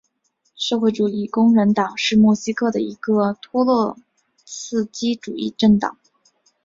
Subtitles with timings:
[0.55, 3.95] 社会主义工人党是墨西哥的一个托洛
[4.47, 5.95] 茨基主义政党。